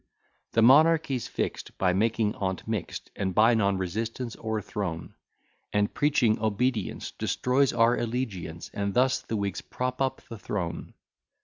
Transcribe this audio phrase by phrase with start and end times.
[0.53, 5.13] The monarchy's fixt, By making on't mixt, And by non resistance o'erthrown;
[5.73, 10.95] And preaching obedience Destroys our allegiance, And thus the Whigs prop up the throne.